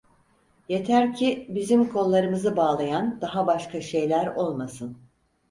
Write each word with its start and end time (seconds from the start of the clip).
Yeter 0.69 1.15
ki 1.15 1.45
bizim 1.49 1.89
kollarımızı 1.89 2.57
bağlayan 2.57 3.21
daha 3.21 3.47
başka 3.47 3.81
şeyler 3.81 4.27
olmasın. 4.27 4.97